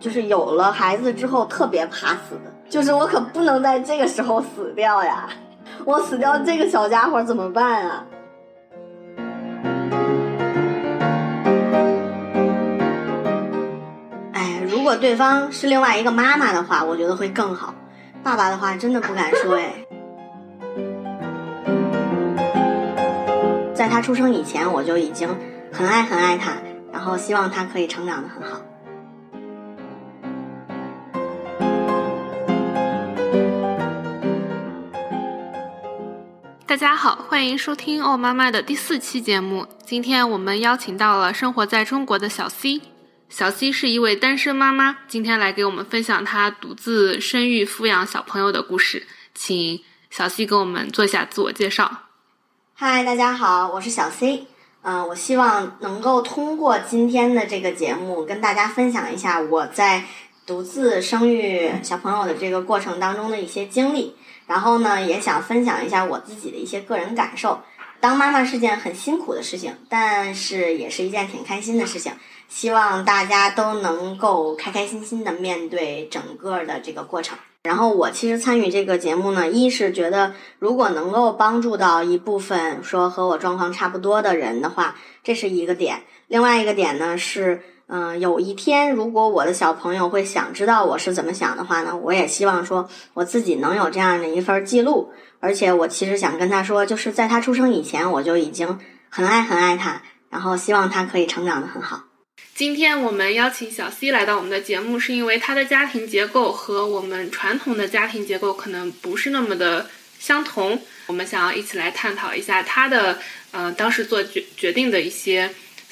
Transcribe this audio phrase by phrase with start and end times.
[0.00, 5.28] 就是有了孩子之后特别怕死，就是我可不能在这个时候死掉呀！
[5.84, 8.06] 我死掉，这个小家伙怎么办啊？
[14.32, 17.74] 哎，如果对方是另外一个妈妈的话，我觉得会更好。
[18.22, 19.84] 爸爸的话，真的不敢说哎。
[23.74, 25.28] 在他出生以前，我就已经
[25.70, 26.52] 很爱很爱他，
[26.90, 28.60] 然后希望他可以成长的很好。
[36.70, 39.66] 大家好，欢迎收听哦妈妈的第四期节目。
[39.84, 42.80] 今天我们邀请到了生活在中国的小 C。
[43.28, 49.08] 小 C 是一位单身妈妈，今天来给我们分享她独自生育、抚养小朋友的故事。
[49.34, 51.90] 请小 C 给我们做一下自我介绍。
[52.74, 54.46] 嗨，大家好，我是小 C。
[54.82, 60.04] 嗯，我希望能够通过今天的这个节目，跟大家分享一下我在
[60.46, 64.14] 独自生育小朋友的这个过程当中的一些经历。
[64.50, 67.60] 然后呢，也想分享一下我自己的一些个人感受。
[68.00, 72.12] 当妈妈是件很辛苦的事情，但是也是一件挺开心的事情。
[72.48, 77.38] 希望大家都能够开开心心的面对整个的这个过程。
[77.62, 86.02] 然后我其实参与这个节目呢，一是觉得如果能够帮助到一部分说和我状况差不多的人的话，这是一个点。
[86.26, 87.62] 另外一个点呢是。
[87.92, 95.12] 嗯，有一天如果我的小朋友会想知道我是怎么想的话呢，我也希望说我自己能有这样的一份记录。
[95.40, 102.04] 而且我其实想跟他说，就是在他出生以前，我就已经很爱很爱他，然后希望他可以成长的很好。
[102.54, 109.86] 今天我们邀请小 C 来到我们的节目，是因为他的家庭结构和我们传统的家庭结构可能不是那么的
[110.20, 110.80] 相同。
[111.06, 113.18] 我们想要一起来探讨一下他的，
[113.50, 115.50] 呃，当时做决决定的一些。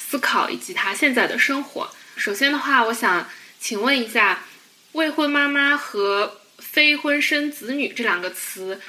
[0.08, 1.90] 思考以及他现在的生活。
[2.16, 3.28] 首先的话，我想
[3.60, 4.44] 请问一下，
[4.92, 8.80] 未婚妈妈和非婚生子女这两个词，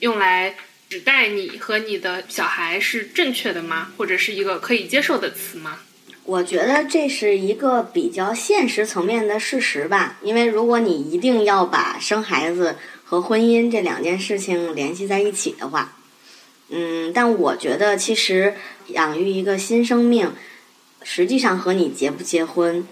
[0.00, 0.56] 用来
[0.90, 3.92] 指代你和你的小孩是正确的吗？
[3.96, 5.78] 或者是一个可以接受的词吗？
[6.24, 10.18] 我觉得这是一个比较现实层面的事实吧。
[10.22, 15.96] 因为如果你一定要把生孩子和婚姻这两件事情联系在一起的话，
[16.68, 18.54] 嗯，但我觉得其实
[18.88, 20.32] 养育一个新生命。
[21.08, 22.84] 实际上和你结不结婚，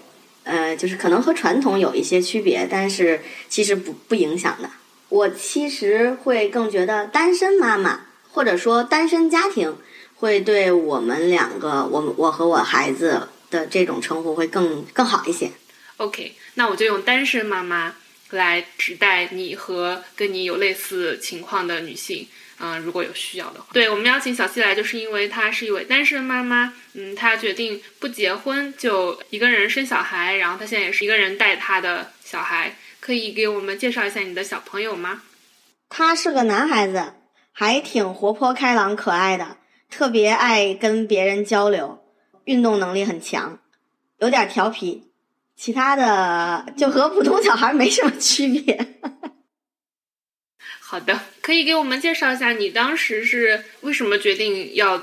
[0.45, 4.69] 呃，就是可能和传统有一些区别，但是其实不不影响的。
[5.09, 9.75] 我其实会更觉得单身妈妈或者说单身家庭
[10.15, 15.51] 会对我们两个，我我和我孩子的这种称呼会更更好一些。
[15.97, 17.95] OK，那我就用单身妈妈
[18.29, 22.27] 来指代你和跟你有类似情况的女性。
[22.59, 26.73] 嗯，如果有需要的话，对我们邀请小西来，就是因为她是一位单身妈妈。
[26.93, 32.75] 嗯，她决定不结婚，就一个人生小孩，然后她现在也是一个人带她的小孩。
[33.01, 35.21] 可以给我们介绍一下你的小朋友吗？
[35.89, 37.13] 他是个男孩子，
[37.51, 39.57] 还挺活泼开朗可爱的，
[39.91, 42.03] 特别爱跟别人交流，
[42.45, 43.59] 运动能力很强，
[44.17, 45.11] 有点调皮，
[45.55, 48.95] 其他的就和普通小孩没什么区别。
[50.81, 54.99] 好的，可以给我们介绍一下你当时是为什么决定要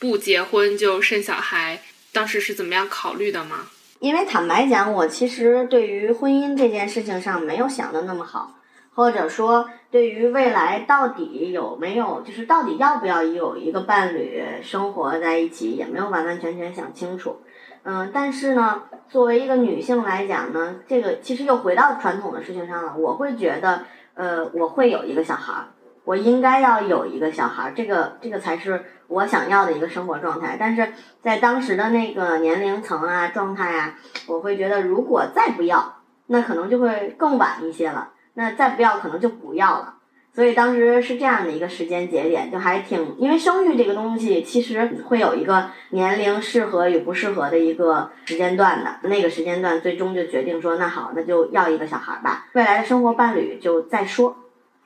[0.00, 1.80] 不结婚就生小孩？
[2.12, 3.68] 当时是怎么样考虑的吗？
[4.00, 8.58] 因为坦白讲，我其实对于婚姻这件事情上没有想的那么好，
[8.92, 17.40] 或者说对于未来到底有没有，就是到底要不要有一个伴侣生活在一起，也没有完完全全想清楚。
[17.84, 23.84] 嗯，但是呢，作为一个女性来讲呢，这个其实又回到传统的事情上了，我会觉得。
[24.18, 25.68] 呃，我会有一个小孩儿，
[26.04, 30.56] 我应该要有一个小孩儿，这个这个才是我想要的一个生活状态。
[30.58, 30.92] 但是
[31.22, 33.94] 在当时的那个年龄层啊、状态啊，
[34.26, 38.10] 我会觉得如果再不要，那可能就会更晚一些了。
[38.34, 39.97] 那再不要，可能就不要了。
[40.38, 54.36] 所以当时是这样的一个时间节点，就还挺，因为生育这个东西其实会有一个年龄适合与不适合的一个时间段的，那个时间段最终就决定说，那好，那就要一个小孩吧，未来的生活伴侣就再说，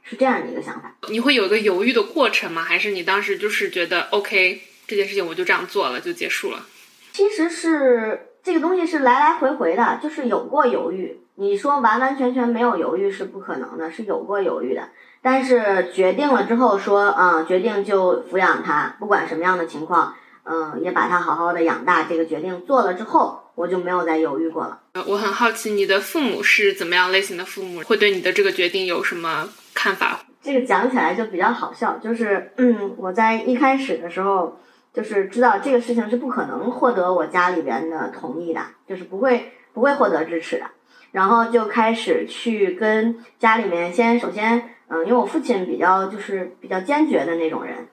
[0.02, 0.96] 是这样的一个想法。
[1.10, 2.62] 你会有一个犹豫的过程吗？
[2.62, 6.64] 还是你当时就是觉得 OK 这件事情我就这样做了就结束了？
[7.12, 11.18] 其实是这个东西是来来回回的，就是有过犹豫。
[11.34, 14.88] 你说完完全全没有犹豫是不可能的，是有过犹豫的。
[15.22, 22.02] 但是决定了之后说，嗯，决定就抚养他，不管什么样的情况，嗯，也把他好好的养大。
[22.02, 24.80] 这个决定做了之后，我就没有再犹豫过了。
[25.06, 27.80] 我很好奇，你的父母是怎么样类型的父母？
[27.82, 30.18] 会对你的这个决定有什么看法？
[30.42, 34.58] 这个讲起来就比较好笑，就是，嗯，我在一开始的时候，
[34.92, 40.64] 就是知道这个事情是不可能获得我家里边的同意的，就是不会不会获得支持的。
[41.12, 47.88] 然后就开始去跟家里面先首先，嗯，因为我父亲比较就是比较坚决的那种人，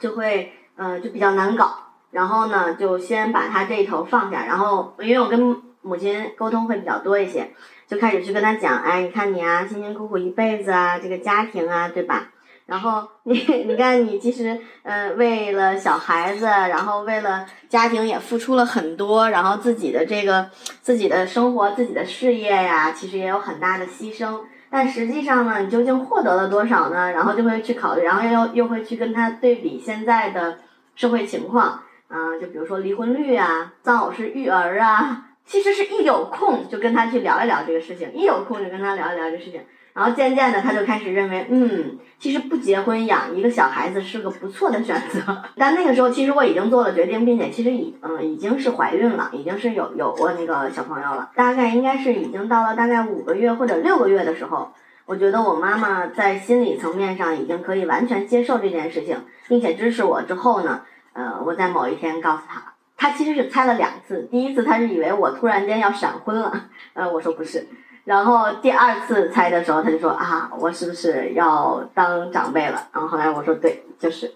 [0.00, 1.78] 就会嗯就比较难搞。
[2.10, 7.52] 然后呢，就先把他这一头放下，然后因为我跟母亲沟通会比较多一些，
[7.86, 12.30] 就开始去跟他讲，哎，你看你啊，辛辛苦苦一辈子啊，这个家庭啊，对吧？
[12.66, 13.34] 然后你
[13.66, 20.48] 你看你其实呃为了小孩子，然后为了家庭也付出了很多，然后自己的这个
[20.80, 24.40] 自己的生活、自己的事业呀，其实也有很大的牺牲。
[24.74, 27.12] 但实际上呢，你究竟获得了多少呢？
[27.12, 30.58] 然后就会去考虑，然后又又会去跟他对比现在的
[30.96, 31.80] 社会情况。
[32.08, 39.60] 啊，就比如说离婚率啊，丧偶式育儿啊，其实是一有空就跟他去聊一聊这个事情，一有空就跟他聊一聊这个事情，
[39.94, 45.42] 然后渐渐的他就开始认为，嗯，其实不结婚养一个小孩子是个不错的选择。
[45.56, 54.72] 但那个时候其实我已经做了决定，并且其实已嗯已经是怀孕了，已经是有有过那个小朋友了，大概应该是已经到了大概五个月或者六个月的时候，
[55.06, 59.16] 我觉得我妈妈在心理层面上已经可以完全接受这件事情，
[59.48, 60.82] 并且支持我之后呢。
[61.16, 64.26] 呃，我在某一天告诉他，他其实是猜了两次。
[64.32, 67.68] 第一次他是以为我突然间要闪婚了，呃，我说不是。
[68.04, 72.88] 然后第二次猜的时候，他就说啊，我是不是要当长辈了？
[72.92, 74.32] 然后后来我说对，就是。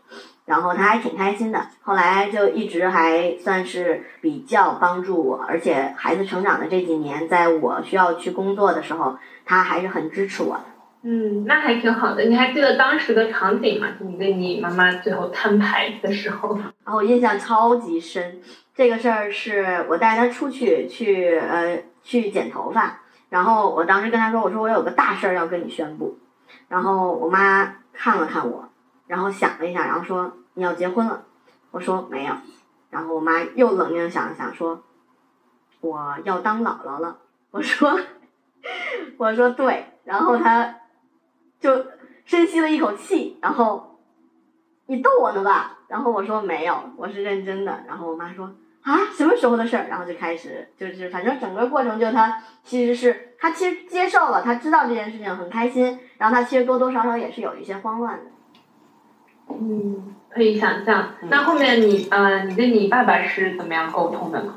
[0.47, 1.61] 然后他还挺开心的。
[1.83, 10.65] 后来就一直还算是比较帮助我，而且孩子成长的这几年，在我需要去工作的时候，他还是很支持我的。
[11.03, 12.25] 嗯，那还挺好的。
[12.25, 13.89] 你还记得当时的场景吗？
[14.01, 16.57] 你跟你妈妈最后摊牌的时候。
[16.57, 18.41] 然后我印象超级深。
[18.75, 26.19] 这个事儿是我带他出去去呃去剪头发，然后我当时跟她说：“我说我有个大事儿要跟你宣布。”
[26.69, 28.69] 然后我妈看了看我，
[29.07, 31.25] 然后想了一下，然后说：“你要结婚了。”
[31.71, 32.35] 我说：“没有。”
[32.91, 34.83] 然后我妈又冷静想了想说
[35.81, 37.19] ：“我要当姥姥了。”
[37.53, 37.99] 我说
[39.19, 40.75] ：“我说对。”然后她。
[41.61, 41.87] 就
[42.25, 43.99] 深吸了一口气，然后
[44.87, 45.79] 你逗我呢吧？
[45.89, 47.83] 然后我说没有，我是认真的。
[47.89, 49.87] 然后我妈说啊，什么时候的事儿？
[49.89, 58.25] 然后就开始就是反正整个过程就他其实是他其实接受了，他知道这件事情很开心，然后他其实多多少少也是有一些慌乱的。
[59.51, 61.15] 嗯，可以想象。
[61.29, 64.55] 那后面你呃，你跟你爸爸是怎么样沟通的呢？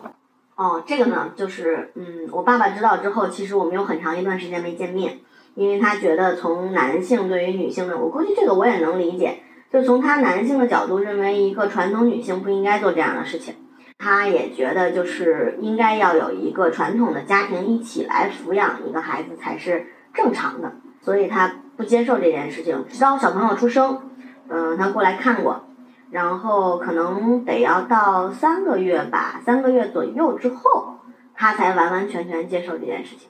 [0.56, 5.20] 哦，这个呢，就是嗯，我爸爸知道之后，其实我们有很长一段时间没见面。
[5.54, 13.54] 因为他觉得从男性对于女性的，我估计这个我也能理解，就从他男性的角度认为一个传统女性不应该做这样的事情，
[14.02, 22.84] 他也觉得就是应该要有一个传统的家庭一起来抚养一个孩子才是正常的，所以他不接受这件事情。
[22.90, 24.02] 直到小朋友出生，
[24.50, 25.66] 嗯，他过来看过，
[26.10, 30.98] 然后可能得要到三个月吧，三个月左右之后，
[31.36, 33.30] 他才完完全全接受这件事情。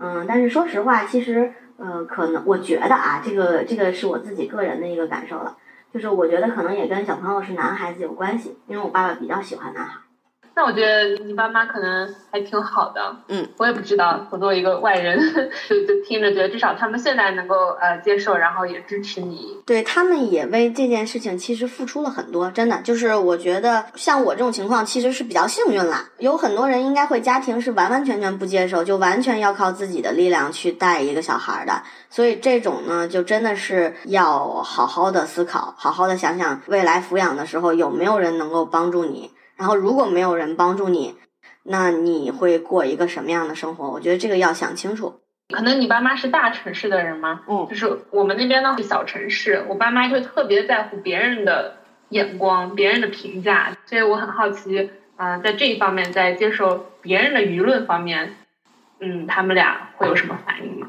[0.00, 5.56] 嗯，但是说实话，其实，呃，可能我觉得啊，这个这个是我自己个人的一个感受了，
[5.94, 9.99] 就是我觉得可能也跟小朋友是男孩子有关系，因为我爸爸比较喜欢男孩。
[10.54, 15.18] 那我觉得你爸妈可能还挺好的，嗯，我也不知道，我作为一个外人，
[15.68, 19.56] 就就听着觉得至少他们现在能够呃接受，然后也支持你。
[19.64, 26.04] 对他们也为这件事情其实付出了很多，真的就是我觉得像我这种情况其实是比较幸运啦。
[26.18, 39.30] 有很多人应该会家庭是完完全全不接受，就完全要靠自己的力量去带一个小孩的，所以这种呢就真的是要好好的思考，好好的想想未来抚养的时候有没有人能够帮助你。
[39.60, 41.16] 然后，如果没有人帮助你，
[41.64, 43.90] 那你会过一个什么样的生活？
[43.90, 45.20] 我觉得这个要想清楚。
[45.54, 47.42] 可能你爸妈是大城市的人吗？
[47.46, 51.76] 嗯，就是我们那边呢是小城市，我爸妈就特别在乎别人的
[52.08, 58.36] 眼光、别人的评价，所以我很好奇，嗯，在这一方面，在接受别人的舆论方面，
[59.00, 60.86] 嗯，他们俩会有什么反应吗？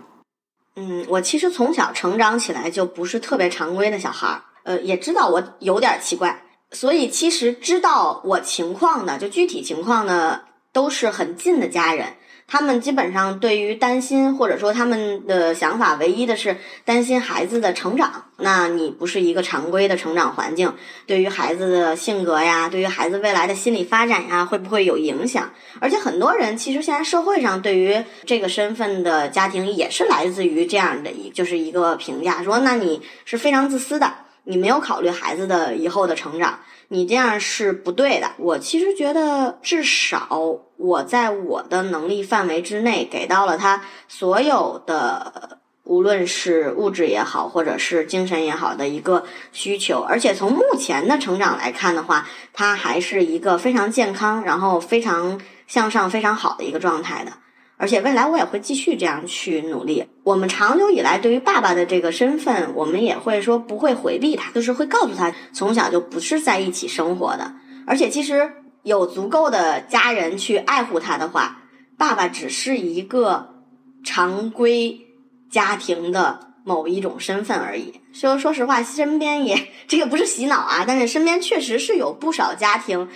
[0.78, 6.44] 嗯，我其实从小成长起来就不是特别常规的小孩儿，呃，也知道我有点奇怪。
[6.72, 12.14] 所以，其实知道我情况的，就具体情况呢，都是很近的家人。
[12.48, 18.26] 他们基本上对于担心，或者说他们的想法，唯一的是担心孩子的成长。
[18.38, 20.74] 那你不是一个常规的成长环境，
[21.06, 25.50] 对于孩子的性格呀，对于孩子未来的心理发展呀，会不会有影响？
[25.80, 34.14] 而且很多人其实现在社会上对于这个身份的家庭，也是来自于这样的一，就是一个评价，说那你是非常自私的。
[34.44, 38.32] 你没有考虑孩子的以后的成长，你这样是不对的。
[38.38, 40.28] 我其实觉得，至少
[40.78, 50.00] 我在我的能力范围之内，给到了他所有的，无论是物质也好，或者是精神也好的一个需求。
[50.02, 57.32] 而且从目前的成长来看的话，他还是一个非常健康，然后非常向上、非常好的一个状态的。
[57.82, 60.06] 而且未来我也会继续这样去努力。
[60.24, 67.56] 我们长久以来对于爸爸的这个身份，我们也会说不会回避他，就是会告诉他从小就不是在一起生活的。
[67.88, 68.52] 而且其实
[68.84, 71.64] 有足够的家人去爱护他的话，
[71.98, 73.50] 爸爸只是一个
[74.04, 75.02] 常规
[75.50, 78.00] 家庭的某一种身份而已。
[78.14, 79.58] 说说实话，身边也
[79.88, 83.10] 这个不是洗脑啊，但是身边确实是有不少家庭。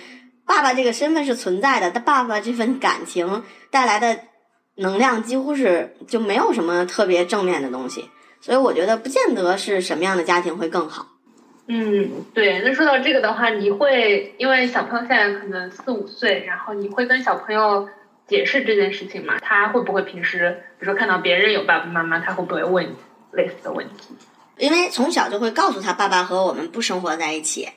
[0.44, 4.18] 爸爸这个身份是存在的，但爸爸这份感情带来的
[4.76, 8.08] 能量几乎是就没有什么特别正面的东西，
[8.40, 11.08] 所以我觉得不见得是什么样的家庭会更好。
[11.68, 12.60] 嗯，对。
[12.60, 17.88] 那说到这个的话，你会因为小朋友现在可能四五岁，然后你会跟小朋友
[18.28, 19.38] 解释这件事情吗？
[19.40, 22.94] 他会不会平时比如说看到别人有爸爸妈妈，他会不会问
[23.32, 24.14] 类似的问题？
[24.58, 27.68] 因为从小就会告诉他，爸爸和我们不生活在一起，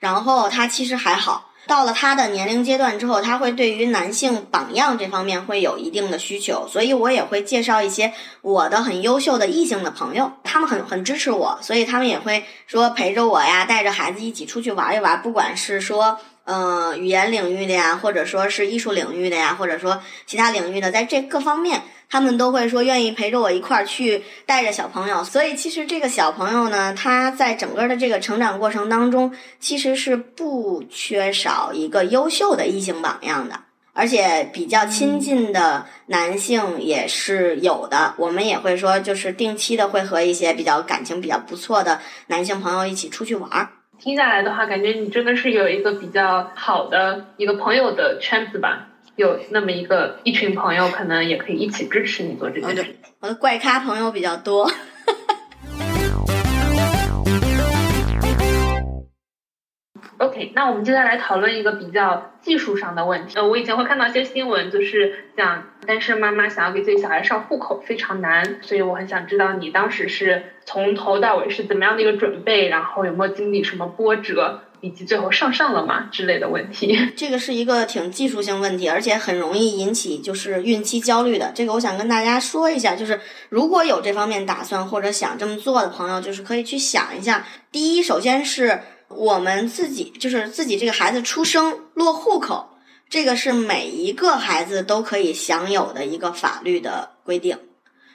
[0.00, 1.52] 然后他其实还好。
[1.66, 16.18] 到了他的年龄阶段之后，他会对于男性榜样这方面会有一定的需求，所以我也会介绍一些我的很优秀的异性的朋友，他们很很支持我，所以他们也会说陪着我呀，带着孩子一起出去玩一玩，不管是说。
[16.46, 25.24] 嗯，语言领域的呀，或者说是艺术领域的呀，或者说其他领域的，在这各方面，他们都会说愿意陪着我一块儿去带着小朋友。
[25.24, 33.58] 所以，其实这个小朋友呢，他在整个的这个成长过程当中，其实是不缺少一个优秀的异性榜样的，
[33.92, 38.14] 而且比较亲近的男性也是有的。
[38.18, 43.70] 我们也会说，就是定期的会和一些比较感情比较不错的男性朋友一起出去玩儿。
[43.98, 48.88] 听下来的话，感觉你真的是有一个比较好的一个朋友的圈子吧？
[49.16, 52.96] 有那么一个一群朋友，可能也可以一起支持你做这件事。
[53.20, 54.70] 我的怪咖朋友比较多。
[60.18, 63.36] OK，那我们接下来讨论一个比较技术上的问题。
[63.36, 76.98] 呃，我以前会看到一些新闻，就是讲单身妈妈想要给自己小孩上户口非常难，所以我很想知道你当时是从头到尾是怎么样的一个准备，然后有没有经历什么波折，以及最后上上了吗之类的问题。
[77.14, 81.52] 这个是一个挺技术性问题，而且很容易引起就是孕期焦虑的。
[81.54, 83.20] 这个我想跟大家说一下，就是
[83.50, 87.44] 如果有这方面打算或者想这么做的朋友，就是可以去想一下。
[87.70, 88.80] 第一，首先是。
[89.08, 92.70] 我们自己就是自己这个孩子出生落户口，
[93.08, 97.58] 这个是每一个孩子都可以享有的一个法律的规定。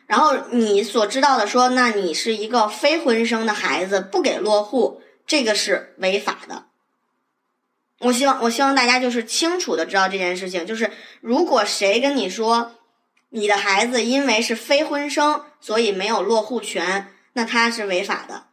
[0.06, 6.66] 然后你所知道的说，那你是一个非婚生的孩子，不给落户，这个是违法的。
[8.00, 12.74] 我希望我希望大家就是清楚的知道这件事情，就是如果谁跟你说
[13.30, 18.48] 你的孩子因为是非婚生，所以没有落户权，那他是违法的。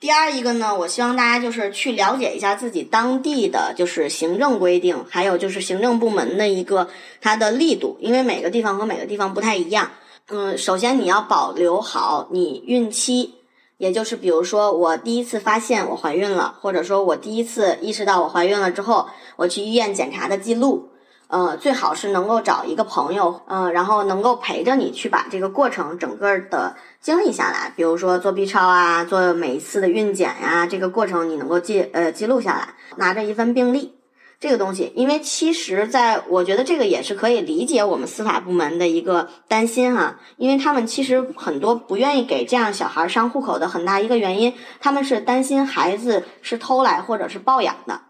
[0.00, 6.88] 第二一个呢，我希望大家就是去了解一下自己当地的就是行政规定，还有就是行政部门的一个
[7.20, 9.90] 它的力度，因为每个地方和每个地方不太一样。
[10.28, 13.34] 嗯，首先你要保留好你孕期，
[13.76, 20.90] 也就是比如说我第一次发现我怀孕了，或者说我第一次意识到我怀孕了之后，我去医院检查的记录。
[21.28, 33.92] 呃，最好是能够找一个朋友，嗯，然后能够陪着你去把这个过程整个的经历下来，比如说做 B 超啊，做每一次的孕检呀，这个过程你能够记呃记录下来，拿着一份病历，
[34.40, 48.00] 这个东西，因为其实在我觉得这个也是可以理解我们司法部门的一个担心哈，因为他们其实很多不愿意给这样小孩上户口的很大一个原因，他们是担心孩子是偷来或者是抱养的，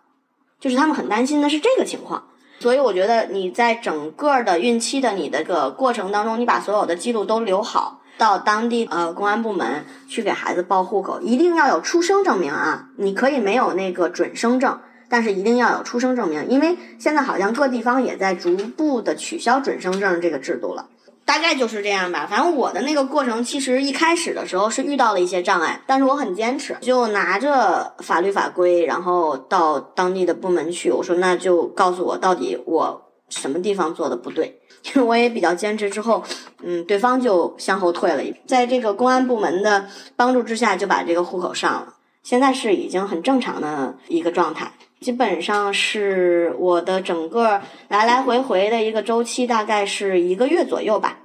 [0.60, 2.28] 就是他们很担心的是这个情况。
[2.60, 12.88] 所以我觉得你在整个的孕期的你的个过程当中，你把所有的记录都留好，到当地呃公安部门去给孩子报户口，一定要有出生证明啊！
[12.96, 20.86] 你可以没有那个准生证，但是一定要有出生证明，因为现在好像各地方也在逐步的取消准生证这个制度了。
[21.28, 35.90] 大概就是这样吧，反正我的那个过程，其实一开始的时候是遇到了一些障碍，但是我很坚持，就拿着法律法规，然后到当地的部门去，我说那就告诉我到底我什么地方做的不对，因为我也比较坚持。
[35.90, 36.24] 之后，
[36.62, 41.92] 嗯，对方就向后退了一步，在这个公安部门的帮助之下，就把这个户口上了，
[42.22, 44.72] 现在是已经很正常的一个状态。
[45.00, 51.18] 基本上是我的整个来来回回的一个周期，大概是一个月左右吧。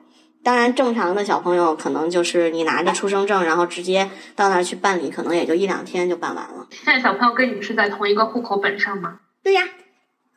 [0.43, 6.67] 当然，正常的小朋友可能就是你拿着出生证，然后直接到那儿去办理，可能也就一两天就办完了。
[6.69, 9.19] 现在小朋友跟你是在同一个户口本上吗？
[9.41, 9.63] 对呀。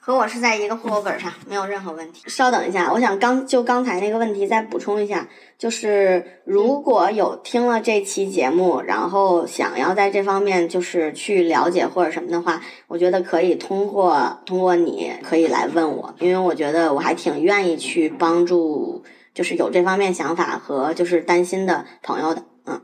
[0.07, 2.23] 和我是在一个户口本上，没有任何问题。
[2.29, 5.27] 稍等一下，我想刚就刚才那个问题再补充一下，
[5.59, 19.03] 就是如果有听了这期节目，然后想要在这方面就是去了解或者什么的话，我觉得可以通过通过你可以来问我，因为我觉得我还挺愿意去帮助
[19.35, 22.45] 就是有这方面想法和就是担心的朋友的。
[22.67, 22.81] 嗯，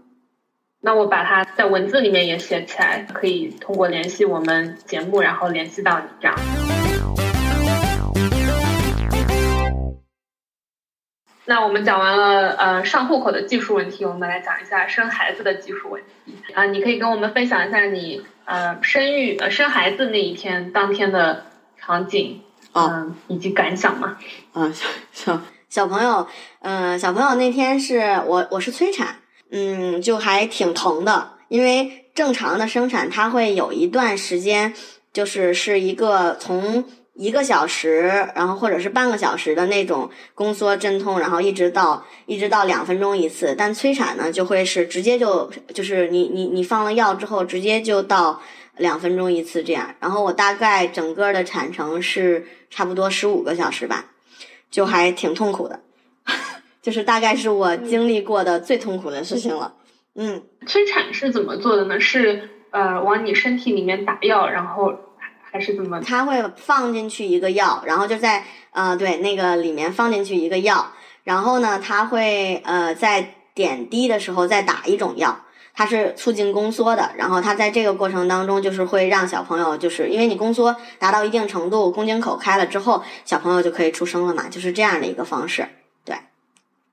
[0.80, 6.36] 那我把它在文字里面也写起来，可以通过联系我们节目，然后联系到你这样。
[11.44, 16.66] 那我们讲完了呃上户口的技术问题，我们来讲一下生孩子的技术问题啊。
[16.66, 21.46] 你可以跟我们分享一下你呃生育呃生孩子那一天当天的
[21.76, 22.40] 场景
[22.74, 24.16] 嗯以及感想吗？
[24.52, 24.72] 啊
[25.12, 26.28] 小小朋友
[26.60, 29.16] 嗯小朋友那天是我我是催产
[29.50, 34.72] 嗯就还挺疼的，因为正常的生产它会有一段时间
[35.12, 36.84] 就是是一个从。
[37.14, 43.54] 一个小时，然后或者是半个小时的那种宫缩阵痛，然后一直到一直到两分钟一次。
[43.56, 48.40] 但催产呢，就会是直接就就是你你你放了药之后，直接就到
[48.78, 49.94] 两分钟一次这样。
[50.00, 54.06] 然后我大概整个的产程是差不多十五个小时吧，
[54.70, 55.80] 就还挺痛苦的，
[56.80, 59.74] 就是大概是我经历过的最痛苦的事情了。
[60.14, 62.00] 嗯，催产是怎么做的呢？
[62.00, 64.94] 是呃往你身体里面打药，然后。
[65.52, 66.00] 还是怎么？
[66.00, 70.92] 他会放进去一个药，然后就在呃对那个里面放进去一个药，
[71.24, 75.42] 然后呢，他会呃在点滴的时候再打一种药，
[75.74, 77.12] 它是促进宫缩的。
[77.18, 85.68] 然后他在这个过程当中，就是会让小朋友，就是因为你宫缩达到一定程度，宫颈口开了之后，小朋友就可以出生了嘛，就是这样的一个方式。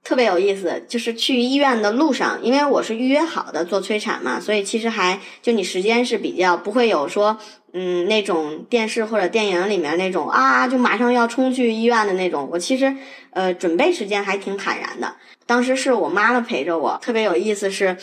[0.09, 0.83] 特别有意思。
[0.87, 7.37] 就是去医院的路上，因为我是预约好的做催产嘛，所以其实还就你时间是比较不会有说。
[7.71, 12.95] 嗯，那种电视或者电影里面那种啊，就马上要冲去医院的那种，我其实
[13.29, 15.13] 呃准备时间还挺坦然的。
[15.45, 17.95] 当时是我妈妈陪着我，特别有意思是，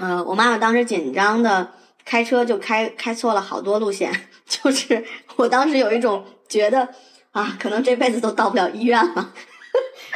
[0.00, 1.70] 呃，我妈妈当时紧张的
[2.04, 4.10] 开车就开开错了好多路线，
[4.48, 5.04] 就是
[5.36, 6.88] 我当时有一种觉得
[7.30, 9.32] 啊，可能这辈子都到不了医院了。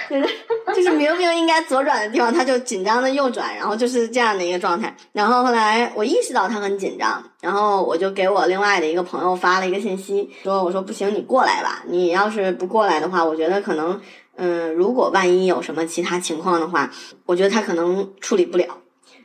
[0.09, 0.29] 就 是
[0.75, 4.95] 就是明明应该左转的地方，他就紧张的右转，然后就是这样的一个状态。
[5.13, 11.83] 然后后来我意识到他很紧张，然后我就给我另外的一个朋友发了一个信息，说我说不行，你过来吧。
[11.87, 14.01] 你要是不过来的话，我觉得可能，
[14.37, 16.91] 嗯，如果万一有什么其他情况的话，
[17.27, 18.79] 我觉得他可能处理不了。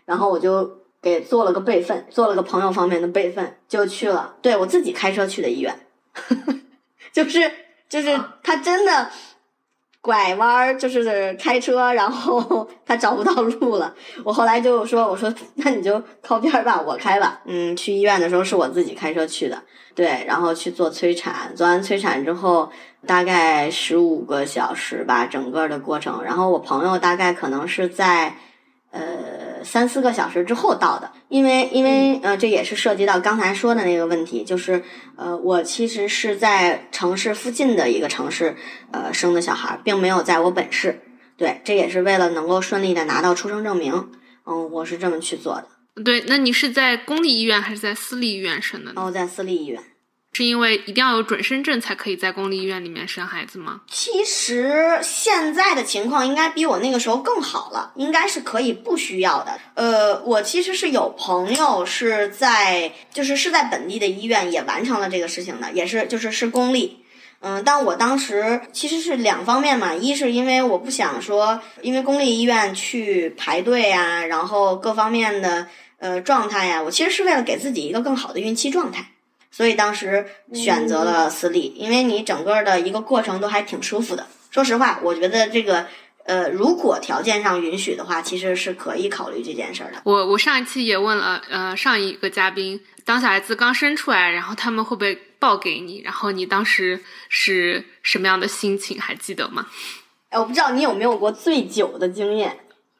[0.05, 0.69] 然后我就
[1.01, 4.35] 给做了个备份，做了个朋友方面的备份，就去了。
[4.41, 5.79] 对我自己开车去的医院，
[7.13, 7.51] 就是
[7.89, 9.09] 就是他真的。
[10.01, 13.93] 拐弯儿就是开车，然后 他找不到路了。
[14.23, 19.61] 我后来就说：“我说那你就靠边儿吧，我开吧。”嗯，去医院的时候是我自己开车去的，
[19.93, 22.71] 对，然后去做催产，做完催产之后
[23.05, 26.23] 大概十五个小时吧，整个的过程。
[26.23, 28.35] 然后我朋友大概可能是在
[28.91, 29.39] 呃。
[29.61, 34.81] 三四个小时之后到的，因为因为呃，这也是涉及到刚才说的那个问题，就是
[35.17, 38.55] 呃，我其实是在城市附近的一个城市
[38.91, 41.01] 呃生的小孩，并没有在我本市。
[41.35, 44.09] 对，这也是为了能够顺利的拿到出生证明。
[44.45, 45.67] 嗯，我是这么去做的。
[46.01, 48.93] 对，那你是在公立医院还是在私立医院生的？
[48.95, 49.83] 哦，在私立医院。
[50.31, 53.81] 是因为一定要有准生证才可以在公立医院里面生孩子吗？
[53.89, 59.59] 其实现在的情况应该比我那个时候更好了，应该是可以不需要的。
[59.73, 67.03] 呃，我其实是有朋友是在，就是是在本地的医院也完成了这个事情的，也是就是是公立。
[67.41, 79.11] 嗯，但我当时其实是两方面嘛，一是因为我不想说，因为公立医院去排队呀，然后各方面的呃状态呀，我其实是为了给自己一个更好的孕期状态。
[79.51, 84.27] 所以当时选择了私立，因为你整个的一个过程都还挺舒服的。
[84.51, 85.87] 说实话，我觉得这个
[86.25, 90.01] 呃，如果条件上允许的话，其实是可以考虑这件事儿的。
[90.03, 96.01] 我我上一期也问了，呃，上一个嘉宾，当小孩子刚生出来，然后他们会不会抱给你？
[96.03, 98.99] 然后你当时是什么样的心情？
[98.99, 99.67] 还记得吗？
[100.29, 102.59] 哎，我不知道你有没有过醉酒的经验。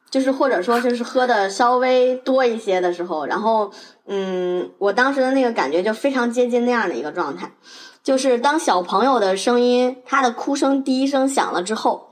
[0.09, 3.71] 就是或者说就是喝的稍微多一些的时候，然后
[4.07, 7.51] 嗯，我当时的那个感觉就非常接近那样的一个状态，
[8.03, 12.07] 就是当小朋友的声音他的哭声第一声响了之后，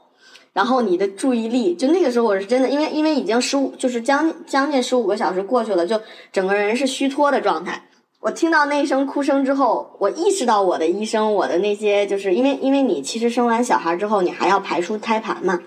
[0.53, 5.99] 然后你的注意力就那个时候我是真的，因为因为已经十五就是将将近十五个小时过去了，就
[6.31, 7.83] 整个人是虚脱的状态。
[8.19, 15.59] 我听到那一声哭声之后，我意识到我的医生，我的那些就是因为因为你其实生完小孩之后，你还要排出胎盘嘛。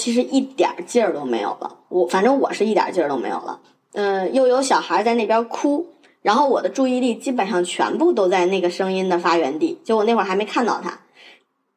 [0.00, 3.60] 其实一点劲儿都没有了，我反正我是一点劲儿都没有了。
[3.92, 5.86] 嗯，又有小孩在那边哭，
[6.22, 11.00] 然后我的注意力基本上全部都在那个声音的发源地，就我那会儿还没看到他。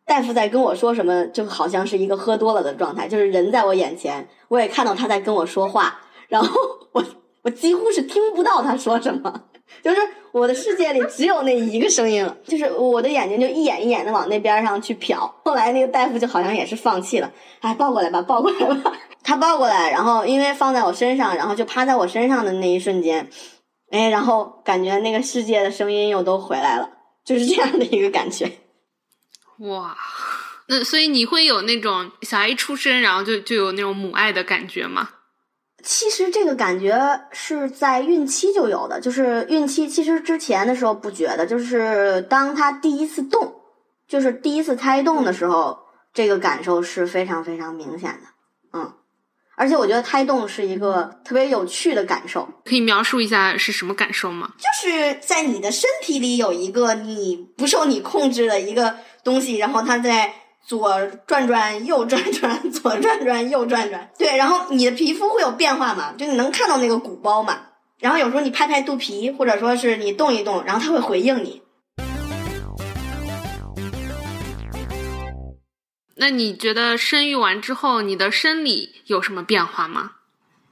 [0.05, 6.57] 大夫在跟我说什么，就好像是一个喝多了的状态，就是人在我眼前，我也看到他在跟我说话，然后
[6.93, 7.03] 我
[7.41, 9.43] 我几乎是听不到他说什么，
[9.83, 9.97] 就是
[10.33, 15.31] 我的世界里只有那一个声音了，就是我的眼睛就一眼一眼的往那边上去瞟。
[15.45, 18.91] 后来那个大夫就好像也是放弃了，哎，抱过来吧，抱过来吧。
[19.23, 23.29] 他抱过来，然后因为放在我身上，然后就趴在我身上的那一瞬间，
[23.91, 26.89] 哎，然后感觉那个世界的声音又都回来了，
[27.23, 28.51] 就是这样的一个感觉。
[29.59, 29.95] 哇，
[30.67, 35.09] 那所以你会有那种小孩一出生，然后就就有那种母爱的感觉吗？
[35.83, 43.53] 其实这个感觉是在孕期就有的，就是孕期其实之前的时候不觉得，就是当他第一次动，
[44.07, 45.77] 就是第一次胎动的时候，
[46.13, 48.27] 这个感受是非常非常明显的，
[48.73, 48.93] 嗯，
[49.55, 54.53] 而且我觉得胎动是一个特别有趣的感受，可以描述一下是什么感受吗？
[54.57, 60.33] 就是在你的身体里有一个你不受你控制的一个东西，然后它在。
[60.65, 64.09] 左转转，右转转， 左转转，右转转。
[64.17, 66.13] 对，然后你的皮肤会有变化嘛？
[66.17, 67.59] 就你能看到那个鼓包嘛？
[67.99, 71.61] 然后有时候你拍拍肚皮，或者说是你动一动，然后它会回应你。
[76.15, 80.11] 那你觉得生育完之后，你的生理有什么变化吗？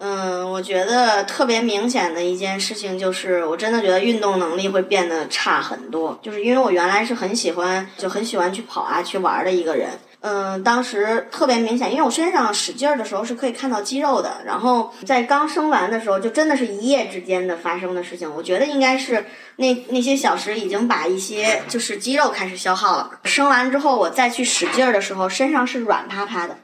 [0.03, 6.19] 嗯，我觉得特别明显的一件事情就是，我真的觉得运动能力会变得差很多。
[6.23, 9.91] 就是因为我原来是很喜欢，就很喜欢去跑啊、去玩的一个人。
[10.21, 14.41] 嗯，当时特别明显，因为我身上使劲儿的时候是可以看到肌肉的。
[14.43, 18.31] 然后在刚生完的时候，就真的是一夜之间的发生的事情。
[18.35, 19.23] 我觉得应该是
[19.57, 23.11] 那那些小时已经把一些就是肌肉开始消耗了。
[23.25, 26.57] 生完之后，我再去使劲儿的时候，身上是软趴趴的。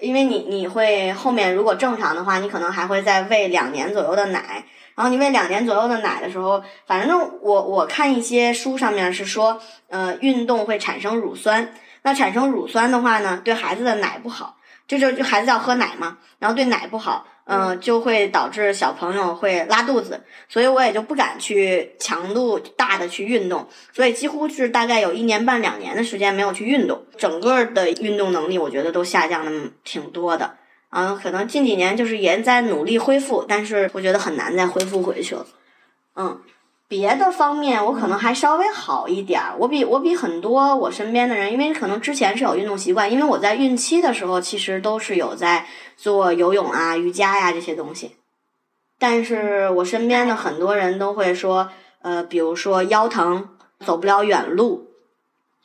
[0.00, 17.26] 因为你你会后面如果正常的话，你可能还会再喂两年左右的奶，然后你喂两年左右的奶的时候，反正我我看一些书上面是说，呃，运动会产生乳酸，那产生乳酸的话呢，对孩子的奶不好，就就就孩子要喝奶嘛，然后对奶不好。
[17.46, 30.56] 嗯，就会导致小朋友会拉肚子，所以我也就不敢去强度大的去运动，所以几乎是大概有一年半两年的时间没有去运动，整个的运动能力我觉得都下降的挺多的。
[30.90, 35.46] 嗯，可能近几年就是也在努力恢复，但是我觉得很难再恢复回去了。
[36.16, 36.40] 嗯。
[36.86, 45.66] 别的方面我可能还稍微好一点儿，我比我比很多我身边的人，因为可能之前是有运动习惯，因为我在孕期的时候其实都是有在
[45.96, 48.16] 做游泳啊、瑜伽呀这些东西，
[48.98, 51.70] 但是我身边的很多人都会说，
[52.02, 53.48] 呃，比如说腰疼，
[53.84, 54.90] 走不了远路。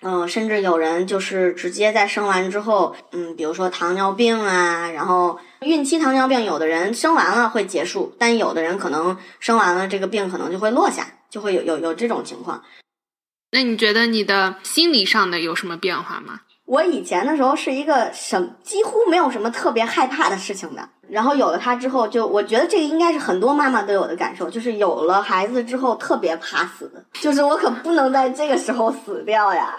[0.01, 12.63] 嗯，甚至有人就是直接在生完之后，嗯，比如说糖尿病啊，然后孕期糖尿病，有的人生完了会结束，但有的人可能生完了这个病可能就会落下，就会有有有这种情况。
[13.51, 16.41] 那你觉得你的心理上的有什么变化吗？
[16.65, 29.75] 我以前的时候是一个什几乎没有什么特别害怕的事情的，然后有了他之后，就我觉得这个应该是很多妈妈都有的感受，就是有了孩子之后特别怕死，就是我可不能在这个时候死掉呀，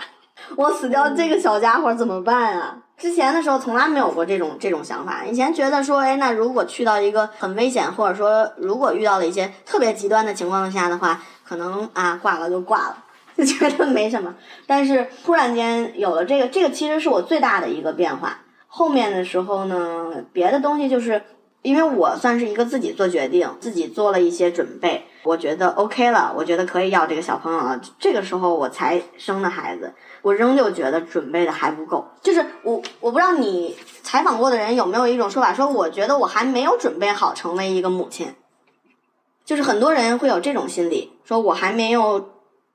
[0.56, 2.78] 我死掉这个小家伙怎么办啊？
[2.96, 13.04] 之前的时候从来没有过这种这种想法，以前觉得说，哎，那如果去到一个很危险，或者说如果遇到了一些特别极端的情况下的话，可能啊挂了就挂了。
[13.40, 14.34] 就觉得没什么，
[14.66, 18.40] 但是突然间有了这个，这个其实是我最大的一个变化。
[18.66, 21.22] 后面的时候呢，别的东西就是
[21.62, 27.80] 因为我算是一个自己做决定，自己做了一些准备，我觉得 OK 了，我觉得可以要这个小朋友了。
[27.98, 32.06] 这个时候我才生的孩子，我仍旧觉得准备的还不够。
[32.22, 38.34] 就是我我不知道你采访过的人有没有一种说法，说我觉得我还没有准备好成为一个母亲。
[39.44, 42.30] 就是很多人会有这种心理，说我还没有。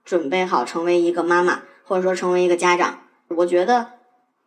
[0.05, 3.87] 准备好成为一个妈妈，或者说成为一个家长，我觉得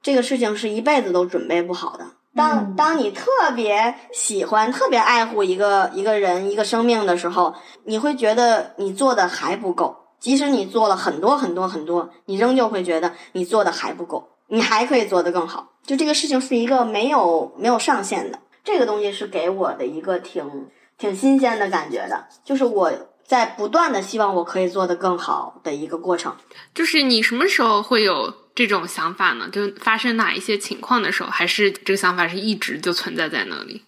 [0.01, 2.13] 这个事情是一辈子都准备不好的。
[2.35, 9.97] 当当你特别喜欢、特别爱护一个一个人、一个生命的时候，你会觉得你做的还不够。
[10.21, 15.69] 即使你做了很多很多很多，你仍旧会觉得你做的还不够，你还可以做得更好。
[15.85, 18.39] 就这个事情是一个没有没有上限的。
[18.65, 22.93] 这个东西是给我的一个挺挺新鲜的感觉的，就是我。
[23.29, 26.35] 在不断的希望我可以做得更好的一个过程，
[26.75, 29.49] 就是你什么时候会有这种想法呢？
[29.53, 33.85] 就发生哪一些情况的时候，还是这个想法是一直就存在在那里？